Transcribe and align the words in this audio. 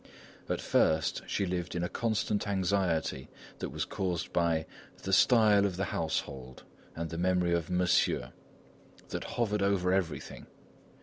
At 0.49 0.61
first 0.61 1.21
she 1.27 1.45
lived 1.45 1.75
in 1.75 1.83
a 1.83 1.87
constant 1.87 2.47
anxiety 2.47 3.29
that 3.59 3.69
was 3.69 3.85
caused 3.85 4.33
by 4.33 4.65
"the 5.03 5.13
style 5.13 5.63
of 5.63 5.77
the 5.77 5.85
household" 5.93 6.63
and 6.95 7.11
the 7.11 7.19
memory 7.19 7.53
of 7.53 7.69
"Monsieur," 7.69 8.31
that 9.09 9.23
hovered 9.25 9.61
over 9.61 9.93
everything. 9.93 10.47